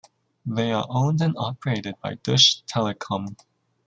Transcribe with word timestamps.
They 0.47 0.71
are 0.71 0.87
owned 0.89 1.21
and 1.21 1.35
operated 1.37 1.93
by 2.01 2.15
Deutsche 2.15 2.63
Telekom. 2.65 3.35